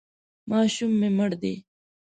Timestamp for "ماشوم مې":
0.49-1.09